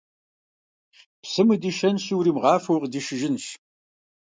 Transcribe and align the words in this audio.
Псым 1.21 1.47
удишэнщи, 1.53 2.13
уримыгъафэу 2.19 2.73
укъыдишыжынщ. 2.75 3.45